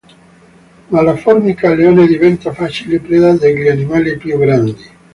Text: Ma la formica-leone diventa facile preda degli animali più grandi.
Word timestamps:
Ma 0.89 1.03
la 1.03 1.15
formica-leone 1.15 2.07
diventa 2.07 2.51
facile 2.51 2.99
preda 2.99 3.33
degli 3.33 3.67
animali 3.67 4.17
più 4.17 4.35
grandi. 4.39 4.87